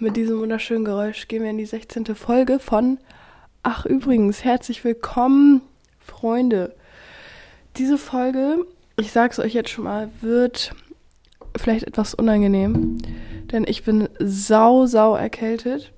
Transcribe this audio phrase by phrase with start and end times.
[0.00, 2.06] mit diesem wunderschönen Geräusch gehen wir in die 16.
[2.14, 2.98] Folge von
[3.64, 5.60] Ach übrigens, herzlich willkommen,
[5.98, 6.76] Freunde.
[7.76, 8.64] Diese Folge,
[8.96, 10.72] ich sag's euch jetzt schon mal, wird
[11.56, 12.98] vielleicht etwas unangenehm,
[13.50, 15.92] denn ich bin sau, sau erkältet.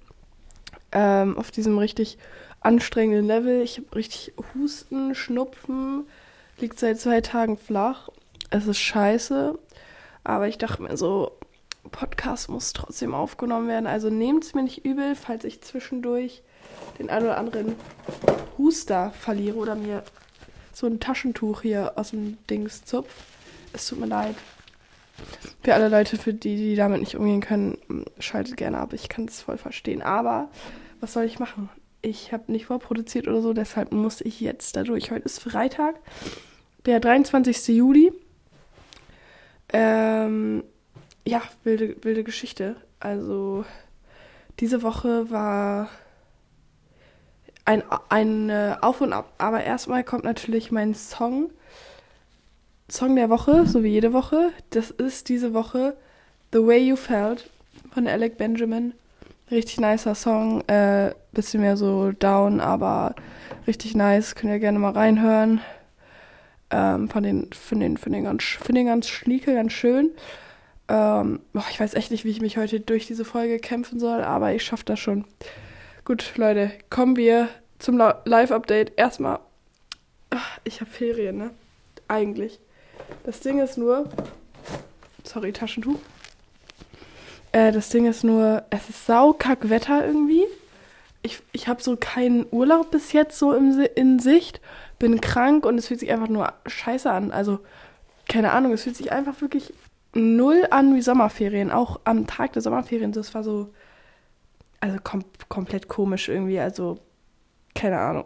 [0.92, 2.16] Ähm, auf diesem richtig
[2.60, 3.60] anstrengenden Level.
[3.60, 6.04] Ich habe richtig Husten, Schnupfen,
[6.58, 8.08] liegt seit zwei Tagen flach.
[8.48, 9.58] Es ist scheiße,
[10.24, 11.32] aber ich dachte mir so,
[11.90, 13.86] Podcast muss trotzdem aufgenommen werden.
[13.86, 16.42] Also nehmt es mir nicht übel, falls ich zwischendurch
[16.98, 17.74] den ein oder anderen
[18.58, 20.02] Huster verliere oder mir
[20.72, 23.12] so ein Taschentuch hier aus dem Dings zupf.
[23.72, 24.34] Es tut mir leid.
[25.62, 27.78] Für alle Leute, für die, die damit nicht umgehen können,
[28.18, 28.92] schaltet gerne ab.
[28.92, 30.02] Ich kann es voll verstehen.
[30.02, 30.48] Aber
[31.00, 31.68] was soll ich machen?
[32.02, 35.10] Ich habe nicht vorproduziert oder so, deshalb muss ich jetzt dadurch.
[35.10, 35.96] Heute ist Freitag,
[36.86, 37.68] der 23.
[37.68, 38.12] Juli.
[39.72, 40.64] Ähm,
[41.26, 42.76] ja, wilde, wilde Geschichte.
[42.98, 43.64] Also,
[44.58, 45.88] diese Woche war
[47.64, 49.32] ein, ein äh, Auf und Ab.
[49.38, 51.50] Aber erstmal kommt natürlich mein Song.
[52.90, 54.50] Song der Woche, so wie jede Woche.
[54.70, 55.96] Das ist diese Woche
[56.52, 57.48] The Way You Felt
[57.92, 58.94] von Alec Benjamin.
[59.50, 60.62] Richtig nicer Song.
[60.68, 63.14] Äh, bisschen mehr so down, aber
[63.66, 64.34] richtig nice.
[64.34, 65.60] Könnt ihr gerne mal reinhören.
[66.70, 70.10] Ähm, von den, von den, von den ganz, von den ganz schnieke, ganz schön.
[70.90, 74.22] Ähm, boah, ich weiß echt nicht, wie ich mich heute durch diese Folge kämpfen soll,
[74.24, 75.24] aber ich schaffe das schon.
[76.04, 78.94] Gut, Leute, kommen wir zum Live-Update.
[78.96, 79.38] Erstmal,
[80.30, 81.50] ach, ich habe Ferien, ne?
[82.08, 82.58] Eigentlich.
[83.22, 84.08] Das Ding ist nur,
[85.22, 86.00] sorry, Taschentuch.
[87.52, 90.44] Äh, das Ding ist nur, es ist saukack Wetter irgendwie.
[91.22, 94.60] Ich, ich habe so keinen Urlaub bis jetzt so im, in Sicht
[94.98, 97.30] bin krank und es fühlt sich einfach nur scheiße an.
[97.30, 97.60] Also,
[98.28, 99.72] keine Ahnung, es fühlt sich einfach wirklich
[100.14, 101.70] null an wie Sommerferien.
[101.70, 103.72] Auch am Tag der Sommerferien, das war so,
[104.80, 106.60] also kom komplett komisch irgendwie.
[106.60, 106.98] Also,
[107.74, 108.24] keine Ahnung.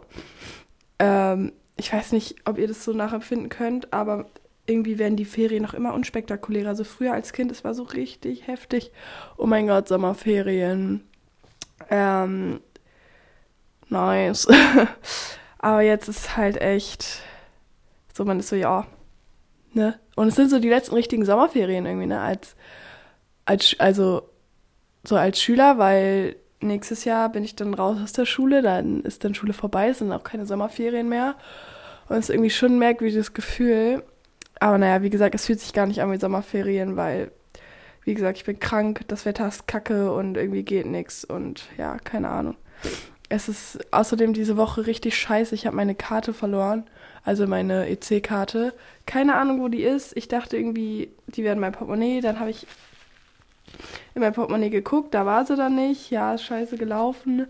[0.99, 4.25] Ähm, ich weiß nicht, ob ihr das so nachempfinden könnt, aber
[4.67, 6.69] irgendwie werden die Ferien noch immer unspektakulärer.
[6.69, 8.91] Also früher als Kind, es war so richtig heftig.
[9.37, 11.03] Oh mein Gott, Sommerferien.
[11.89, 12.61] Ähm,
[13.89, 14.47] nice.
[15.59, 17.21] Aber jetzt ist halt echt
[18.13, 18.87] so, man ist so, ja,
[19.73, 19.99] ne?
[20.15, 22.21] Und es sind so die letzten richtigen Sommerferien irgendwie, ne?
[22.21, 22.55] Als,
[23.45, 24.29] als, also,
[25.03, 29.23] so als Schüler, weil nächstes Jahr bin ich dann raus aus der Schule, dann ist
[29.23, 31.35] dann Schule vorbei, es sind auch keine Sommerferien mehr.
[32.07, 34.03] Und es ist irgendwie schon ein merkwürdiges Gefühl.
[34.59, 37.31] Aber naja, wie gesagt, es fühlt sich gar nicht an wie Sommerferien, weil,
[38.03, 41.97] wie gesagt, ich bin krank, das Wetter ist kacke und irgendwie geht nichts und ja,
[41.97, 42.55] keine Ahnung.
[43.27, 45.55] Es ist außerdem diese Woche richtig scheiße.
[45.55, 46.85] Ich habe meine Karte verloren,
[47.25, 48.73] also meine EC-Karte.
[49.05, 50.15] Keine Ahnung, wo die ist.
[50.15, 52.21] Ich dachte irgendwie, die wäre in meinem Portemonnaie.
[52.21, 52.67] Dann habe ich
[54.13, 56.11] in mein Portemonnaie geguckt, da war sie dann nicht.
[56.11, 57.47] Ja, ist scheiße gelaufen.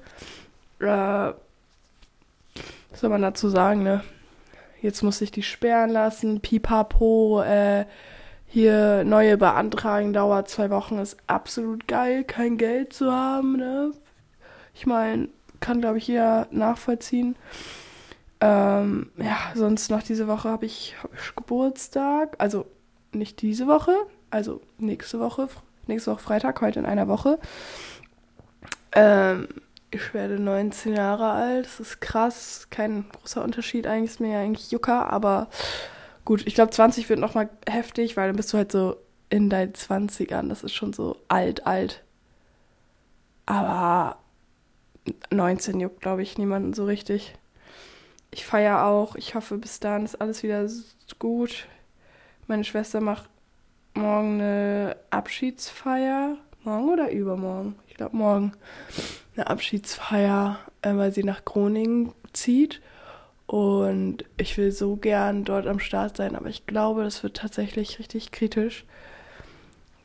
[0.79, 1.35] Äh, was
[2.93, 4.01] soll man dazu sagen, ne?
[4.81, 6.39] Jetzt muss ich die sperren lassen.
[6.39, 7.85] Pipapo, äh,
[8.47, 13.91] hier neue beantragen dauert zwei Wochen, ist absolut geil, kein Geld zu haben, ne?
[14.73, 15.27] Ich meine,
[15.59, 17.35] kann, glaube ich, jeder nachvollziehen.
[18.45, 22.35] Ähm, ja, sonst noch diese Woche habe ich, hab ich Geburtstag.
[22.37, 22.67] Also
[23.11, 23.95] nicht diese Woche,
[24.29, 25.47] also nächste Woche,
[25.87, 27.39] nächste Woche Freitag, heute in einer Woche.
[28.91, 29.47] Ähm,
[29.89, 34.41] ich werde 19 Jahre alt, das ist krass, kein großer Unterschied, eigentlich ist mir ja
[34.41, 35.47] eigentlich Jucker, aber
[36.23, 38.97] gut, ich glaube 20 wird nochmal heftig, weil dann bist du halt so
[39.29, 42.03] in deinen 20ern, das ist schon so alt, alt.
[43.47, 44.17] Aber
[45.31, 47.35] 19 juckt, glaube ich, niemanden so richtig.
[48.35, 49.15] Ich feiere auch.
[49.15, 50.67] Ich hoffe, bis dahin ist alles wieder
[51.19, 51.67] gut.
[52.47, 53.29] Meine Schwester macht
[53.93, 56.35] morgen eine Abschiedsfeier.
[56.65, 57.75] Morgen oder übermorgen?
[57.87, 58.51] Ich glaube morgen.
[59.37, 62.81] Eine Abschiedsfeier, äh, weil sie nach Groningen zieht.
[63.47, 67.99] Und ich will so gern dort am Start sein, aber ich glaube, das wird tatsächlich
[67.99, 68.83] richtig kritisch.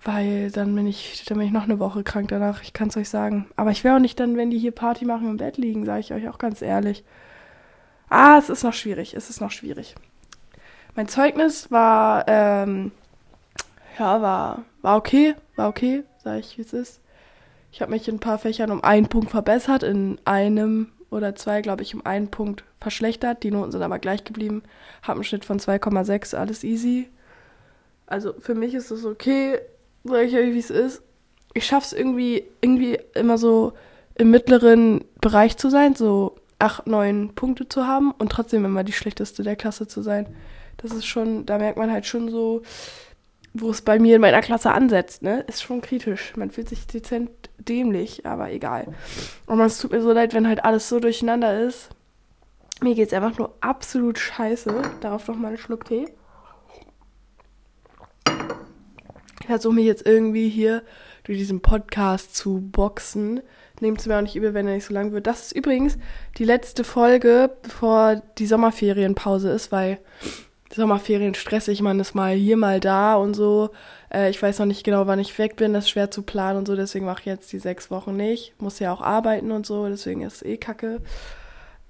[0.05, 2.97] Weil dann bin ich, dann bin ich noch eine Woche krank danach, ich kann es
[2.97, 3.49] euch sagen.
[3.57, 5.99] Aber ich wäre auch nicht dann, wenn die hier Party machen im Bett liegen, sage
[5.99, 7.03] ich euch auch ganz ehrlich.
[8.11, 9.95] Ah, es ist noch schwierig, es ist noch schwierig.
[10.95, 12.93] Mein Zeugnis war, ähm,
[13.99, 17.01] ja, war, war okay, war okay, sage ich, wie es ist.
[17.73, 21.63] Ich habe mich in ein paar Fächern um einen Punkt verbessert, in einem oder zwei,
[21.63, 23.43] glaube ich, um einen Punkt verschlechtert.
[23.43, 24.63] Die Noten sind aber gleich geblieben.
[25.03, 27.09] Habe einen Schnitt von 2,6, alles easy.
[28.07, 29.59] Also für mich ist es okay
[30.05, 31.03] sag ich euch, wie es ist.
[31.55, 33.73] Ich schaff's irgendwie, irgendwie immer so
[34.15, 38.93] im mittleren Bereich zu sein, so acht, neun Punkte zu haben und trotzdem immer die
[38.93, 40.27] schlechteste der Klasse zu sein.
[40.77, 42.63] Das ist schon, da merkt man halt schon so,
[43.53, 45.41] wo es bei mir in meiner Klasse ansetzt, ne?
[45.49, 46.37] Ist schon kritisch.
[46.37, 48.95] Man fühlt sich dezent dämlich, aber egal.
[49.47, 51.91] Und es tut mir so leid, wenn halt alles so durcheinander ist.
[52.81, 54.83] Mir geht's einfach nur absolut scheiße.
[55.01, 56.07] Darauf noch mal einen Schluck Tee.
[59.41, 60.83] Ich versuche mich jetzt irgendwie hier
[61.25, 63.41] durch diesen Podcast zu boxen.
[63.81, 65.27] Nehmt es mir auch nicht übel, wenn er nicht so lang wird.
[65.27, 65.99] Das ist übrigens
[66.39, 69.99] die letzte Folge, bevor die Sommerferienpause ist, weil
[70.73, 73.71] Sommerferien stressig, man ist mal hier, mal da und so.
[74.13, 76.59] Äh, ich weiß noch nicht genau, wann ich weg bin, das ist schwer zu planen
[76.59, 78.55] und so, deswegen mache ich jetzt die sechs Wochen nicht.
[78.61, 81.01] Muss ja auch arbeiten und so, deswegen ist es eh kacke.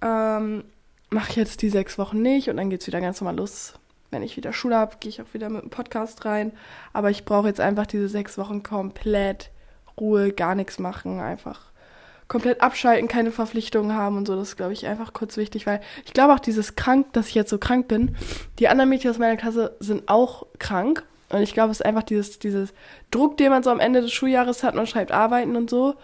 [0.00, 0.64] Ähm,
[1.10, 3.74] mache ich jetzt die sechs Wochen nicht und dann geht's wieder ganz normal los.
[4.10, 6.52] Wenn ich wieder Schule habe, gehe ich auch wieder mit dem Podcast rein.
[6.92, 9.50] Aber ich brauche jetzt einfach diese sechs Wochen komplett
[10.00, 11.69] Ruhe, gar nichts machen, einfach
[12.30, 14.36] komplett abschalten, keine Verpflichtungen haben und so.
[14.36, 17.34] Das ist, glaube ich, einfach kurz wichtig, weil ich glaube auch dieses krank, dass ich
[17.34, 18.16] jetzt so krank bin.
[18.60, 21.04] Die anderen Mädchen aus meiner Klasse sind auch krank.
[21.28, 22.72] Und ich glaube, es ist einfach dieses, dieses
[23.10, 25.96] Druck, den man so am Ende des Schuljahres hat, man schreibt Arbeiten und so.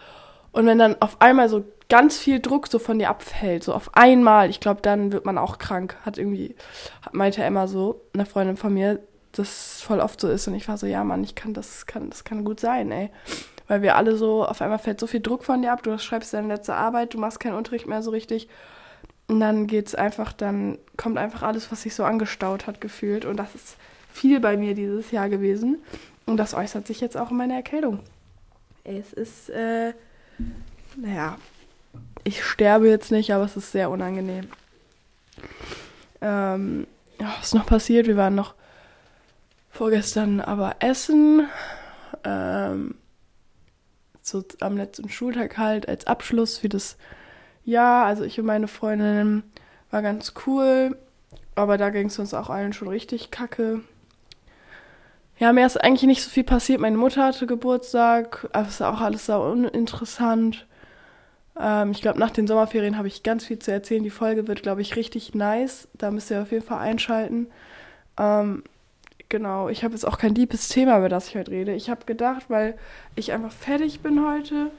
[0.51, 3.95] Und wenn dann auf einmal so ganz viel Druck so von dir abfällt, so auf
[3.95, 5.97] einmal, ich glaube, dann wird man auch krank.
[6.05, 6.57] Hat irgendwie,
[7.13, 8.99] meinte Emma so, eine Freundin von mir,
[9.31, 10.49] das voll oft so ist.
[10.49, 13.11] Und ich war so, ja, Mann, ich kann, das kann, das kann gut sein, ey
[13.69, 16.33] weil wir alle so, auf einmal fällt so viel Druck von dir ab, du schreibst
[16.33, 18.49] deine letzte Arbeit, du machst keinen Unterricht mehr so richtig.
[19.29, 23.25] Und dann geht's einfach, dann kommt einfach alles, was sich so angestaut hat, gefühlt.
[23.25, 23.77] Und das ist
[24.13, 25.79] viel bei mir dieses Jahr gewesen.
[26.27, 28.01] Und das äußert sich jetzt auch in meiner Erkältung.
[28.85, 29.95] Es ist, äh,
[30.97, 31.39] naja,
[32.23, 34.49] ich sterbe jetzt nicht, aber es ist sehr unangenehm.
[36.21, 36.87] Ähm,
[37.21, 38.07] ja, was ist noch passiert?
[38.07, 38.55] Wir waren noch
[39.71, 41.49] vorgestern aber essen.
[42.25, 42.95] Ähm,
[44.29, 46.97] so am letzten Schultag halt als Abschluss für das
[47.65, 48.07] Jahr.
[48.07, 49.43] Also ich und meine Freundin
[49.91, 50.97] war ganz cool,
[51.55, 53.83] aber da ging es uns auch allen schon richtig kacke.
[55.39, 56.81] Ja, mir ist eigentlich nicht so viel passiert.
[56.81, 60.67] Meine Mutter hatte Geburtstag, aber es ist auch alles sehr uninteressant.
[61.61, 64.03] Ähm, ich glaube, nach den Sommerferien habe ich ganz viel zu erzählen.
[64.03, 65.89] Die Folge wird, glaube ich, richtig nice.
[65.95, 67.49] Da müsst ihr auf jeden Fall einschalten.
[68.19, 68.65] Ähm,
[69.29, 71.75] genau, ich habe jetzt auch kein liebes Thema, über das ich heute rede.
[71.75, 72.77] Ich habe gedacht, weil
[73.15, 74.71] ich einfach fertig bin heute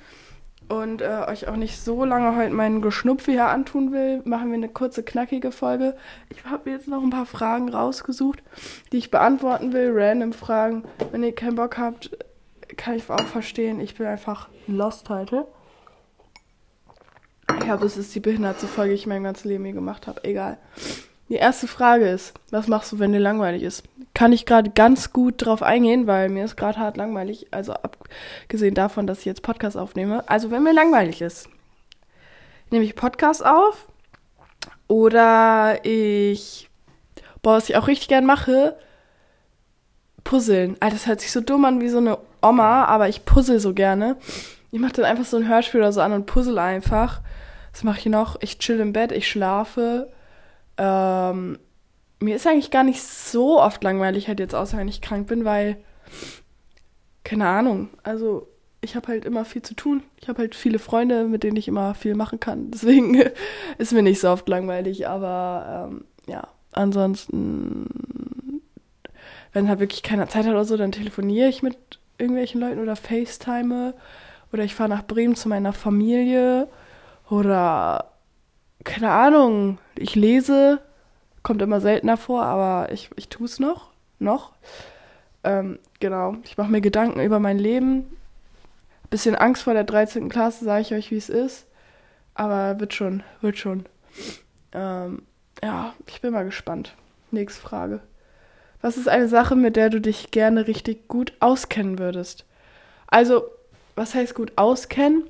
[0.70, 4.56] und äh, euch auch nicht so lange heute meinen Geschnupfe hier antun will, machen wir
[4.56, 5.96] eine kurze, knackige Folge.
[6.30, 8.44] Ich habe mir jetzt noch ein paar Fragen rausgesucht,
[8.92, 9.92] die ich beantworten will.
[9.94, 10.84] Random Fragen.
[11.12, 12.18] Wenn ihr keinen Bock habt,
[12.76, 13.80] kann ich auch verstehen.
[13.80, 15.48] Ich bin einfach lost heute.
[17.50, 20.24] Ich glaube, das ist die behinderte Folge, die ich mein ganzes Leben hier gemacht habe.
[20.26, 20.58] Egal.
[21.30, 23.84] Die erste Frage ist, was machst du, wenn dir langweilig ist?
[24.18, 28.74] Kann ich gerade ganz gut drauf eingehen, weil mir ist gerade hart langweilig, also abgesehen
[28.74, 30.28] davon, dass ich jetzt Podcast aufnehme.
[30.28, 31.48] Also wenn mir langweilig ist,
[32.72, 33.88] nehme ich Podcast auf
[34.88, 36.68] oder ich,
[37.44, 38.76] boah, was ich auch richtig gern mache,
[40.24, 40.78] puzzeln.
[40.80, 43.76] Alter, das hört sich so dumm an wie so eine Oma, aber ich puzzle so
[43.76, 44.16] gerne.
[44.72, 47.22] Ich mache dann einfach so ein Hörspiel oder so an und puzzle einfach.
[47.72, 48.36] Das mache ich noch.
[48.42, 50.12] Ich chill im Bett, ich schlafe
[50.80, 51.60] ähm,
[52.20, 55.46] mir ist eigentlich gar nicht so oft langweilig, halt jetzt außer wenn ich krank bin,
[55.46, 55.78] weil,
[57.24, 58.48] keine Ahnung, also
[58.82, 60.04] ich habe halt immer viel zu tun.
[60.20, 62.72] Ich habe halt viele Freunde, mit denen ich immer viel machen kann.
[62.72, 63.22] Deswegen
[63.78, 68.62] ist mir nicht so oft langweilig, aber ähm, ja, ansonsten,
[69.54, 71.78] wenn halt wirklich keiner Zeit hat oder so, dann telefoniere ich mit
[72.18, 73.94] irgendwelchen Leuten oder FaceTime
[74.52, 76.68] oder ich fahre nach Bremen zu meiner Familie
[77.30, 78.12] oder
[78.84, 80.80] keine Ahnung, ich lese,
[81.48, 83.92] kommt immer seltener vor, aber ich, ich tue es noch.
[84.20, 84.52] Noch.
[85.46, 86.36] Ähm, genau.
[86.44, 88.06] Ich mache mir Gedanken über mein Leben.
[89.10, 90.28] Bisschen Angst vor der 13.
[90.28, 91.66] Klasse, sage ich euch, wie es ist.
[92.34, 93.86] Aber wird schon, wird schon.
[94.74, 95.22] Ähm,
[95.64, 96.96] ja, ich bin mal gespannt.
[97.32, 98.02] Nächste Frage.
[98.82, 102.44] Was ist eine Sache, mit der du dich gerne richtig gut auskennen würdest?
[103.08, 103.46] Also,
[103.96, 105.24] was heißt gut auskennen?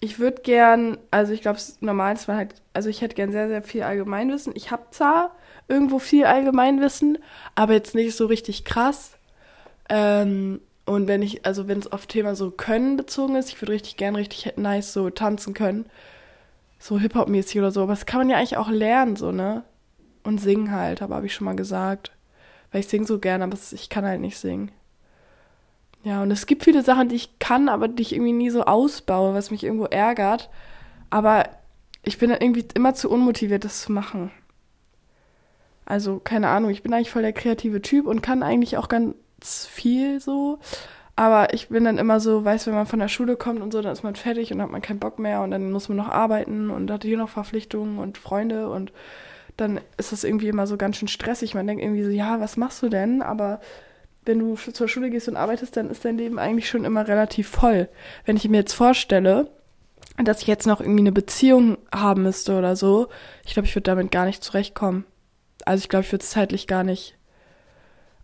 [0.00, 3.48] Ich würde gern, also ich glaube, normal ist man halt, also ich hätte gern sehr,
[3.48, 4.54] sehr viel Allgemeinwissen.
[4.56, 5.36] Ich habe zwar
[5.68, 7.18] irgendwo viel Allgemeinwissen,
[7.54, 9.12] aber jetzt nicht so richtig krass.
[9.90, 13.72] Ähm, und wenn ich, also wenn es auf Thema so Können bezogen ist, ich würde
[13.72, 15.86] richtig gern richtig nice so tanzen können.
[16.78, 17.82] So Hip-Hop-mäßig oder so.
[17.82, 19.64] Aber das kann man ja eigentlich auch lernen, so, ne?
[20.24, 22.12] Und singen halt, aber habe ich schon mal gesagt.
[22.72, 24.72] Weil ich singe so gern, aber ich kann halt nicht singen.
[26.02, 28.64] Ja, und es gibt viele Sachen, die ich kann, aber die ich irgendwie nie so
[28.64, 30.48] ausbaue, was mich irgendwo ärgert.
[31.10, 31.44] Aber
[32.02, 34.30] ich bin dann irgendwie immer zu unmotiviert, das zu machen.
[35.84, 39.66] Also, keine Ahnung, ich bin eigentlich voll der kreative Typ und kann eigentlich auch ganz
[39.66, 40.58] viel so.
[41.16, 43.82] Aber ich bin dann immer so, weiß, wenn man von der Schule kommt und so,
[43.82, 46.08] dann ist man fertig und hat man keinen Bock mehr und dann muss man noch
[46.08, 48.92] arbeiten und hat hier noch Verpflichtungen und Freunde und
[49.58, 51.54] dann ist das irgendwie immer so ganz schön stressig.
[51.54, 53.20] Man denkt irgendwie so, ja, was machst du denn?
[53.20, 53.60] Aber
[54.30, 57.48] wenn du zur Schule gehst und arbeitest, dann ist dein Leben eigentlich schon immer relativ
[57.48, 57.88] voll.
[58.24, 59.48] Wenn ich mir jetzt vorstelle,
[60.22, 63.08] dass ich jetzt noch irgendwie eine Beziehung haben müsste oder so,
[63.44, 65.04] ich glaube, ich würde damit gar nicht zurechtkommen.
[65.64, 67.16] Also ich glaube, ich würde es zeitlich gar nicht.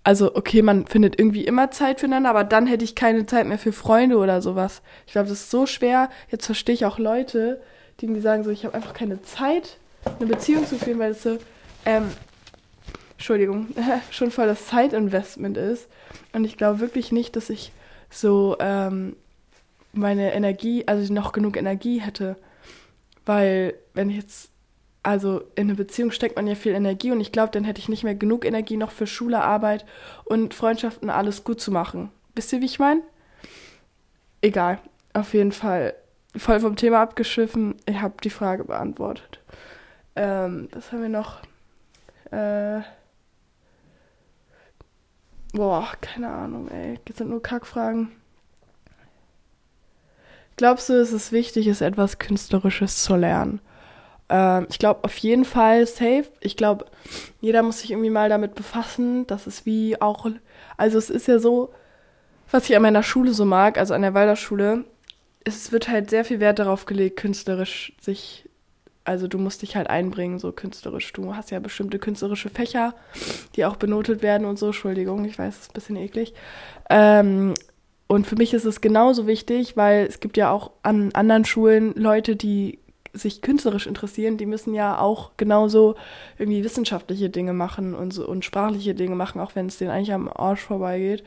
[0.05, 3.59] Also, okay, man findet irgendwie immer Zeit füreinander, aber dann hätte ich keine Zeit mehr
[3.59, 4.81] für Freunde oder sowas.
[5.05, 6.11] Ich glaube, das ist so schwer.
[6.31, 7.61] Jetzt verstehe ich auch Leute,
[7.99, 9.79] die irgendwie sagen so, ich habe einfach keine Zeit,
[10.21, 11.39] eine Beziehung zu führen, weil es so,
[11.85, 12.05] ähm,
[13.17, 13.69] Entschuldigung,
[14.11, 15.89] schon voll das Zeitinvestment ist.
[16.33, 17.73] Und ich glaube wirklich nicht, dass ich
[18.11, 19.17] so ähm,
[19.93, 22.37] meine Energie, also noch genug Energie hätte.
[23.25, 24.51] Weil, wenn ich jetzt,
[25.03, 27.89] also in eine Beziehung steckt man ja viel Energie und ich glaube, dann hätte ich
[27.89, 29.85] nicht mehr genug Energie noch für Schule, Arbeit
[30.25, 32.11] und Freundschaften alles gut zu machen.
[32.35, 33.03] Wisst ihr, wie ich meine?
[34.43, 34.79] Egal,
[35.13, 35.95] auf jeden Fall
[36.37, 37.77] voll vom Thema abgeschiffen.
[37.87, 39.41] Ich habe die Frage beantwortet.
[40.15, 41.41] Ähm, was haben wir noch?
[42.31, 42.83] Äh,
[45.57, 47.01] boah, keine Ahnung, ey.
[47.05, 48.13] Das sind nur Kackfragen.
[50.57, 53.61] Glaubst du, es ist wichtig, ist etwas Künstlerisches zu lernen?
[54.29, 56.27] Ähm, ich glaube auf jeden Fall safe.
[56.41, 56.87] Ich glaube,
[57.41, 59.27] jeder muss sich irgendwie mal damit befassen.
[59.27, 60.27] Das ist wie auch,
[60.77, 61.73] also es ist ja so,
[62.51, 64.85] was ich an meiner Schule so mag, also an der Walderschule,
[65.45, 68.46] es wird halt sehr viel Wert darauf gelegt, künstlerisch sich,
[69.07, 71.13] also du musst dich halt einbringen, so künstlerisch.
[71.13, 72.95] Du hast ja bestimmte künstlerische Fächer,
[73.55, 74.67] die auch benotet werden und so.
[74.67, 76.35] Entschuldigung, ich weiß, das ist ein bisschen eklig.
[76.91, 77.55] Ähm,
[78.09, 81.95] und für mich ist es genauso wichtig, weil es gibt ja auch an anderen Schulen
[81.95, 82.79] Leute, die
[83.13, 85.95] sich künstlerisch interessieren, die müssen ja auch genauso
[86.39, 90.13] irgendwie wissenschaftliche Dinge machen und, so, und sprachliche Dinge machen, auch wenn es denen eigentlich
[90.13, 91.25] am Arsch vorbeigeht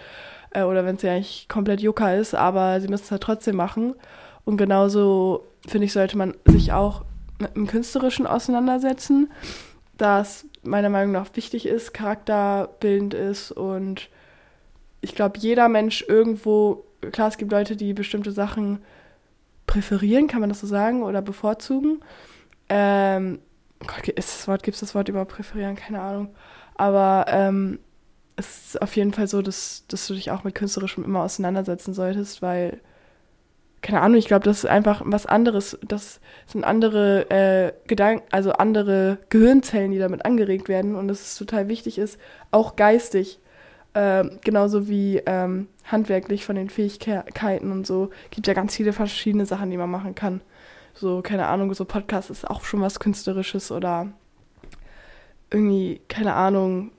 [0.51, 3.55] äh, oder wenn es ja eigentlich komplett Jucker ist, aber sie müssen es halt trotzdem
[3.55, 3.95] machen.
[4.45, 7.03] Und genauso, finde ich, sollte man sich auch
[7.39, 9.31] mit dem Künstlerischen auseinandersetzen,
[9.97, 14.09] das meiner Meinung nach wichtig ist, charakterbildend ist und
[15.01, 18.79] ich glaube, jeder Mensch irgendwo, klar, es gibt Leute, die bestimmte Sachen
[19.65, 22.01] präferieren, kann man das so sagen, oder bevorzugen.
[22.67, 23.39] Ähm,
[23.85, 25.75] Gott, ist das Wort, gibt es das Wort über präferieren?
[25.75, 26.35] Keine Ahnung.
[26.75, 27.79] Aber ähm,
[28.35, 31.93] es ist auf jeden Fall so, dass, dass du dich auch mit Künstlerischem immer auseinandersetzen
[31.93, 32.81] solltest, weil,
[33.81, 35.77] keine Ahnung, ich glaube, das ist einfach was anderes.
[35.87, 41.35] Das sind andere äh, Gedanken, also andere Gehirnzellen, die damit angeregt werden und dass es
[41.37, 42.19] total wichtig ist,
[42.51, 43.39] auch geistig
[43.95, 48.11] ähm, genauso wie ähm, handwerklich von den Fähigkeiten und so.
[48.29, 50.41] Gibt ja ganz viele verschiedene Sachen, die man machen kann.
[50.93, 54.07] So, keine Ahnung, so Podcast ist auch schon was Künstlerisches oder
[55.49, 56.91] irgendwie, keine Ahnung,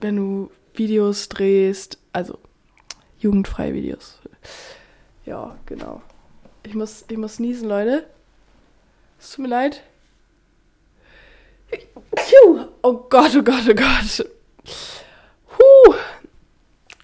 [0.00, 2.38] wenn du Videos drehst, also
[3.18, 4.20] jugendfreie Videos.
[5.24, 6.02] Ja, genau.
[6.64, 8.06] Ich muss, ich muss niesen, Leute.
[9.18, 9.82] Es tut mir leid.
[12.82, 14.26] Oh Gott, oh Gott, oh Gott.
[15.58, 15.94] Huh.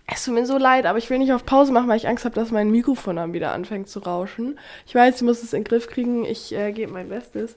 [0.06, 2.24] Es tut mir so leid, aber ich will nicht auf Pause machen, weil ich Angst
[2.24, 4.58] habe, dass mein Mikrofon dann wieder anfängt zu rauschen.
[4.86, 6.24] Ich weiß, ich muss es in den Griff kriegen.
[6.24, 7.56] Ich äh, gebe mein Bestes.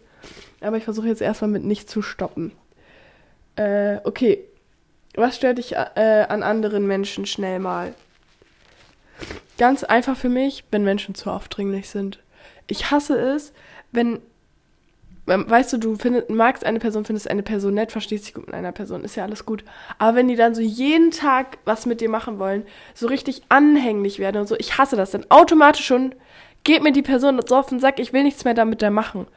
[0.60, 2.52] Aber ich versuche jetzt erstmal mit nicht zu stoppen.
[3.56, 4.46] Äh, okay.
[5.16, 7.94] Was stört dich äh, an anderen Menschen schnell mal?
[9.58, 12.20] Ganz einfach für mich, wenn Menschen zu aufdringlich sind.
[12.68, 13.54] Ich hasse es,
[13.92, 14.20] wenn
[15.26, 18.56] weißt du, du findest, magst eine Person, findest eine Person nett, verstehst dich gut mit
[18.56, 19.64] einer Person, ist ja alles gut.
[19.98, 22.64] Aber wenn die dann so jeden Tag was mit dir machen wollen,
[22.94, 26.16] so richtig anhänglich werden und so, ich hasse das, dann automatisch schon
[26.64, 29.28] geht mir die Person so auf den Sack, ich will nichts mehr damit der machen.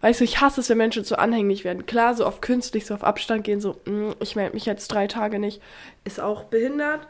[0.00, 1.86] Weißt du, ich hasse es, wenn Menschen so anhänglich werden.
[1.86, 4.88] Klar, so auf künstlich, so auf Abstand gehen, so, mh, mm, ich melde mich jetzt
[4.88, 5.62] drei Tage nicht,
[6.04, 7.06] ist auch behindert.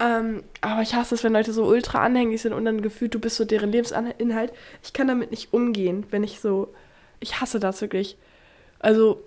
[0.00, 3.20] Ähm, aber ich hasse es, wenn Leute so ultra anhänglich sind und dann gefühlt, du
[3.20, 4.52] bist so deren Lebensinhalt.
[4.82, 6.74] Ich kann damit nicht umgehen, wenn ich so
[7.24, 8.16] ich hasse das wirklich.
[8.78, 9.22] Also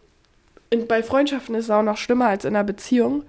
[0.70, 3.24] in, bei Freundschaften ist es auch noch schlimmer als in einer Beziehung,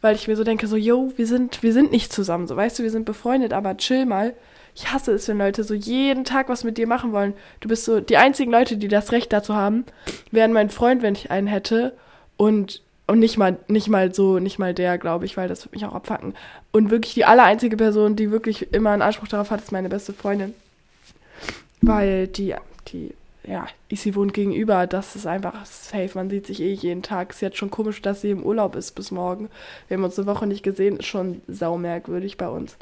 [0.00, 2.78] weil ich mir so denke, so, yo, wir sind, wir sind nicht zusammen, so, weißt
[2.78, 4.34] du, wir sind befreundet, aber chill mal.
[4.76, 7.34] Ich hasse es, wenn Leute so jeden Tag was mit dir machen wollen.
[7.60, 9.84] Du bist so, die einzigen Leute, die das Recht dazu haben,
[10.32, 11.96] wären mein Freund, wenn ich einen hätte.
[12.36, 15.76] Und, und nicht mal, nicht mal so, nicht mal der, glaube ich, weil das würde
[15.76, 16.34] mich auch abfacken.
[16.72, 20.14] Und wirklich die allereinzige Person, die wirklich immer einen Anspruch darauf hat, ist meine beste
[20.14, 20.54] Freundin.
[21.82, 22.54] Weil die,
[22.88, 23.14] die
[23.46, 26.10] ja, sie wohnt gegenüber, das ist einfach safe.
[26.14, 27.30] Man sieht sich eh jeden Tag.
[27.30, 29.50] Ist jetzt schon komisch, dass sie im Urlaub ist bis morgen.
[29.88, 32.76] Wir haben uns eine Woche nicht gesehen, ist schon saumerkwürdig bei uns.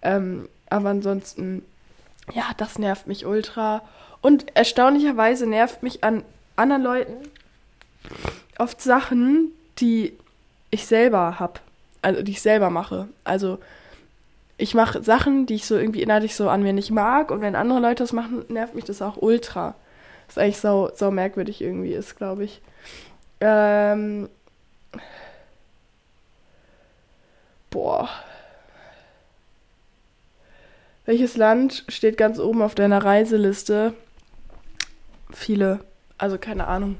[0.00, 1.62] Ähm, aber ansonsten,
[2.32, 3.82] ja, das nervt mich ultra.
[4.22, 6.24] Und erstaunlicherweise nervt mich an
[6.56, 7.28] anderen Leuten
[8.58, 10.16] oft Sachen, die
[10.70, 11.60] ich selber hab.
[12.02, 13.08] Also die ich selber mache.
[13.24, 13.58] Also
[14.56, 17.30] ich mache Sachen, die ich so irgendwie innerlich so an mir nicht mag.
[17.30, 19.74] Und wenn andere Leute das machen, nervt mich das auch ultra.
[20.26, 22.60] Was eigentlich so, so merkwürdig irgendwie ist, glaube ich.
[23.40, 24.28] Ähm,
[27.70, 28.08] boah.
[31.06, 33.94] Welches Land steht ganz oben auf deiner Reiseliste?
[35.30, 35.80] Viele.
[36.18, 36.98] Also keine Ahnung.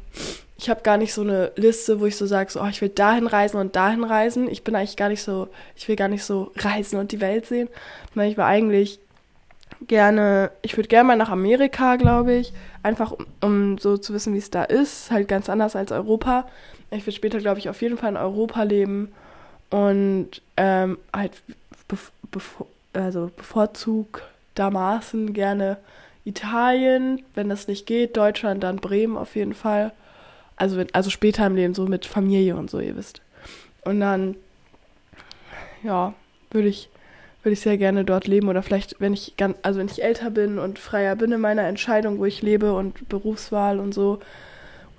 [0.60, 2.88] Ich habe gar nicht so eine Liste, wo ich so sage, so, oh, ich will
[2.88, 4.50] dahin reisen und dahin reisen.
[4.50, 7.46] Ich bin eigentlich gar nicht so, ich will gar nicht so reisen und die Welt
[7.46, 7.68] sehen.
[8.16, 8.98] Ich war eigentlich
[9.86, 12.52] gerne, ich würde gerne mal nach Amerika, glaube ich.
[12.82, 15.12] Einfach um, um, so zu wissen, wie es da ist.
[15.12, 16.48] Halt ganz anders als Europa.
[16.90, 19.12] Ich würde später, glaube ich, auf jeden Fall in Europa leben.
[19.70, 21.32] Und ähm, halt
[21.86, 25.76] bev bev also bevorzugtermaßen gerne
[26.24, 27.22] Italien.
[27.34, 29.92] Wenn das nicht geht, Deutschland, dann Bremen auf jeden Fall.
[30.58, 33.22] Also, also später im Leben, so mit Familie und so, ihr wisst.
[33.84, 34.36] Und dann,
[35.82, 36.14] ja,
[36.50, 36.90] würde ich
[37.42, 40.30] würde ich sehr gerne dort leben oder vielleicht, wenn ich ganz, also wenn ich älter
[40.30, 44.18] bin und freier bin in meiner Entscheidung, wo ich lebe und Berufswahl und so,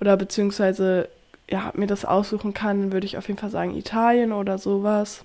[0.00, 1.08] oder beziehungsweise
[1.48, 5.24] ja, mir das aussuchen kann, würde ich auf jeden Fall sagen Italien oder sowas.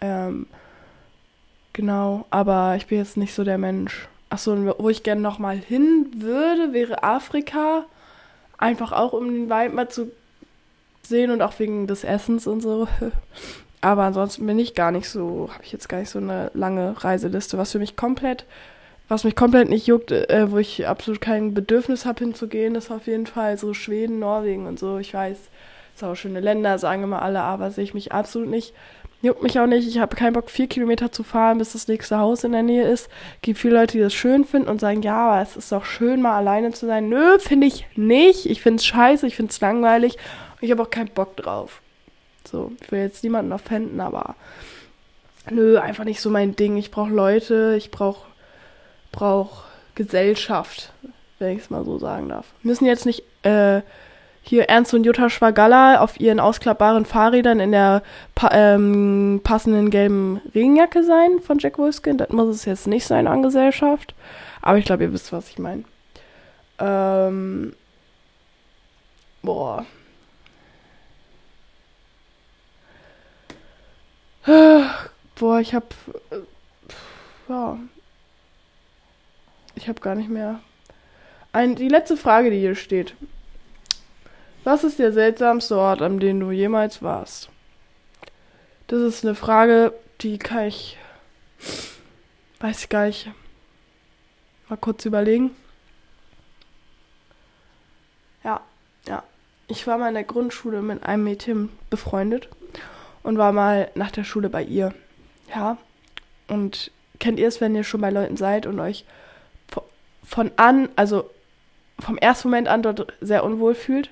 [0.00, 0.46] Ähm,
[1.72, 4.08] genau, aber ich bin jetzt nicht so der Mensch.
[4.28, 7.84] Achso, wo ich gerne nochmal hin würde, wäre Afrika.
[8.58, 10.10] Einfach auch, um den Vibe mal zu
[11.02, 12.88] sehen und auch wegen des Essens und so.
[13.80, 16.94] Aber ansonsten bin ich gar nicht so, habe ich jetzt gar nicht so eine lange
[17.04, 18.44] Reiseliste, was für mich komplett,
[19.08, 23.06] was mich komplett nicht juckt, äh, wo ich absolut kein Bedürfnis habe hinzugehen, ist auf
[23.06, 24.98] jeden Fall so Schweden, Norwegen und so.
[24.98, 28.48] Ich weiß, es sind auch schöne Länder, sagen immer alle, aber sehe ich mich absolut
[28.48, 28.74] nicht.
[29.26, 29.88] Juckt mich auch nicht.
[29.88, 32.88] Ich habe keinen Bock, vier Kilometer zu fahren, bis das nächste Haus in der Nähe
[32.88, 33.08] ist.
[33.42, 36.22] Gibt viele Leute, die das schön finden und sagen, ja, aber es ist doch schön,
[36.22, 37.08] mal alleine zu sein.
[37.08, 38.46] Nö, finde ich nicht.
[38.46, 41.80] Ich finde es scheiße, ich finde es langweilig und ich habe auch keinen Bock drauf.
[42.48, 44.36] So, ich will jetzt niemanden offenden, aber
[45.50, 46.76] nö, einfach nicht so mein Ding.
[46.76, 48.28] Ich brauche Leute, ich brauche
[49.10, 49.64] brauch
[49.96, 50.92] Gesellschaft,
[51.40, 52.46] wenn ich es mal so sagen darf.
[52.62, 53.80] Müssen jetzt nicht äh,
[54.48, 58.02] hier Ernst und Jutta Schwagalla auf ihren ausklappbaren Fahrrädern in der
[58.34, 62.18] pa ähm, passenden gelben Regenjacke sein von Jack Wolfskin.
[62.18, 64.14] Das muss es jetzt nicht sein an Gesellschaft.
[64.62, 65.84] Aber ich glaube, ihr wisst, was ich meine.
[66.78, 67.74] Ähm,
[69.42, 69.84] boah.
[75.34, 75.92] Boah, ich hab.
[76.30, 76.36] Äh,
[77.48, 77.78] ja.
[79.74, 80.60] Ich hab gar nicht mehr.
[81.52, 83.14] Ein, die letzte Frage, die hier steht.
[84.66, 87.50] Was ist der seltsamste Ort, an dem du jemals warst?
[88.88, 90.98] Das ist eine Frage, die kann ich.
[92.58, 93.30] Weiß ich gar nicht.
[94.68, 95.54] Mal kurz überlegen.
[98.42, 98.60] Ja,
[99.06, 99.22] ja.
[99.68, 102.48] Ich war mal in der Grundschule mit einem Mädchen befreundet
[103.22, 104.92] und war mal nach der Schule bei ihr.
[105.54, 105.78] Ja.
[106.48, 109.04] Und kennt ihr es, wenn ihr schon bei Leuten seid und euch
[110.24, 111.30] von an, also
[112.00, 114.10] vom ersten Moment an dort sehr unwohl fühlt?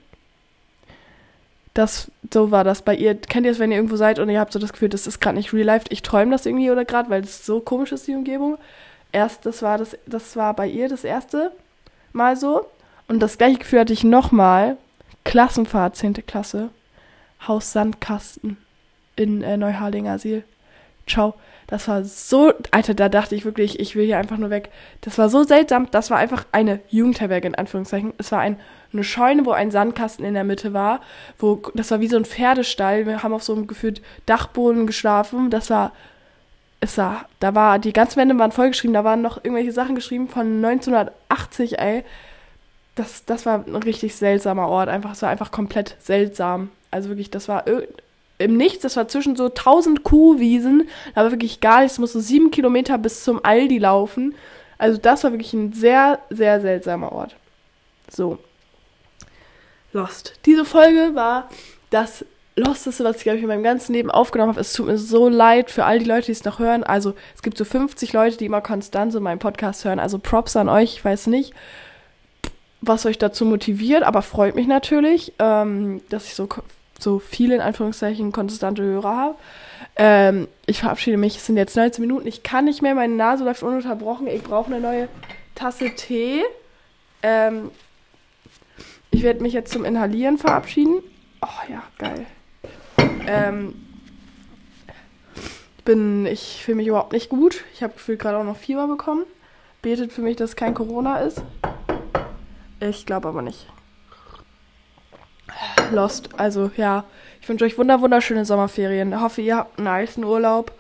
[1.75, 3.15] Das, so war das bei ihr.
[3.17, 5.21] Kennt ihr es, wenn ihr irgendwo seid und ihr habt so das Gefühl, das ist
[5.21, 8.07] gerade nicht real life, ich träume das irgendwie oder gerade, weil es so komisch ist,
[8.07, 8.59] die Umgebung.
[9.13, 11.53] Erst, das war das, das war bei ihr das erste
[12.13, 12.67] Mal so.
[13.09, 14.77] Und das gleiche Gefühl hatte ich nochmal.
[15.25, 16.27] Klassenfahrt, 10.
[16.27, 16.71] Klasse.
[17.47, 18.57] Haus Sandkasten
[19.17, 20.45] in äh, Neuharling Asyl.
[21.07, 21.35] Ciao.
[21.67, 24.71] Das war so, Alter, da dachte ich wirklich, ich will hier einfach nur weg.
[25.01, 25.89] Das war so seltsam.
[25.91, 28.13] Das war einfach eine Jugendherberge in Anführungszeichen.
[28.19, 28.59] Es war ein,
[28.93, 31.01] eine Scheune, wo ein Sandkasten in der Mitte war.
[31.39, 33.07] Wo, das war wie so ein Pferdestall.
[33.07, 35.51] Wir haben auf so einem gefühlt Dachboden geschlafen.
[35.51, 35.93] Das war,
[36.81, 38.95] es war, da war, die ganzen Wände waren vollgeschrieben.
[38.95, 42.05] Da waren noch irgendwelche Sachen geschrieben von 1980, ey.
[42.95, 44.89] Das, das war ein richtig seltsamer Ort.
[44.89, 46.71] Einfach, es war einfach komplett seltsam.
[46.91, 47.67] Also wirklich, das war
[48.39, 52.51] im Nichts, das war zwischen so 1000 Kuhwiesen, da war wirklich gar nichts, musste sieben
[52.51, 54.35] Kilometer bis zum Aldi laufen.
[54.79, 57.37] Also das war wirklich ein sehr, sehr seltsamer Ort.
[58.11, 58.39] So.
[59.93, 60.35] Lost.
[60.45, 61.49] Diese Folge war
[61.91, 62.25] das
[62.57, 64.61] Losteste, was ich, glaube ich, in meinem ganzen Leben aufgenommen habe.
[64.61, 66.85] Es tut mir so leid für all die Leute, die es noch hören.
[66.85, 69.99] Also es gibt so 50 Leute, die immer konstant so meinen Podcast hören.
[69.99, 70.95] Also Props an euch.
[70.97, 71.53] Ich weiß nicht,
[72.81, 76.49] was euch dazu motiviert, aber freut mich natürlich, ähm, dass ich so
[76.99, 79.35] so viele in Anführungszeichen konstante Hörer habe.
[79.97, 83.45] Ähm, ich verabschiede mich, es sind jetzt 19 Minuten, ich kann nicht mehr, meine Nase
[83.45, 85.09] läuft ununterbrochen, ich brauche eine neue
[85.55, 86.43] Tasse Tee.
[87.23, 87.71] Ähm,
[89.11, 91.03] ich werde mich jetzt zum Inhalieren verabschieden.
[91.41, 92.27] Oh ja, geil.
[93.27, 93.75] Ähm,
[95.85, 97.65] bin, ich fühle mich überhaupt nicht gut.
[97.75, 99.25] Ich habe gefühlt gerade auch noch Fieber bekommen.
[99.83, 101.43] Betet für mich, dass kein Corona ist.
[102.81, 103.67] Ich glaube aber nicht.
[105.93, 106.29] Lost.
[106.37, 107.05] Also ja,
[107.41, 109.13] ich wünsche euch wunder wunderschöne Sommerferien.
[109.13, 110.73] Ich hoffe, ihr habt einen nice Urlaub.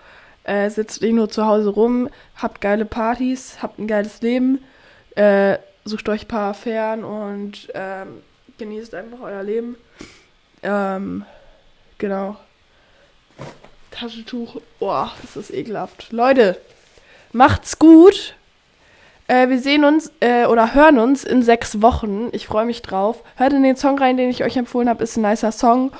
[0.44, 4.62] Äh, sitzt nicht nur zu Hause rum, habt geile Partys, habt ein geiles Leben,
[5.16, 5.56] äh,
[5.86, 8.22] sucht euch ein paar Affären und ähm,
[8.58, 9.76] genießt einfach euer Leben.
[10.62, 11.24] Ähm,
[11.96, 12.36] genau.
[13.90, 14.60] Taschentuch.
[14.78, 16.12] Boah, das ist ekelhaft.
[16.12, 16.60] Leute,
[17.32, 18.34] macht's gut.
[19.26, 22.28] Äh, wir sehen uns äh, oder hören uns in sechs Wochen.
[22.32, 23.22] Ich freue mich drauf.
[23.36, 25.02] Hört in den Song rein, den ich euch empfohlen habe.
[25.02, 25.92] Ist ein nicer Song.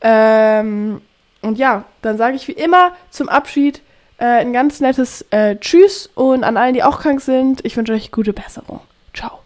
[0.00, 1.02] Ähm,
[1.42, 3.82] und ja, dann sage ich wie immer zum Abschied
[4.18, 7.92] äh, ein ganz nettes äh, Tschüss und an allen, die auch krank sind, ich wünsche
[7.92, 8.80] euch gute Besserung.
[9.14, 9.40] Ciao.